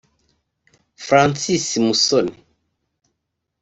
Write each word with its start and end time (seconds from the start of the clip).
Francis 1.07 1.77
Musoni 1.77 2.33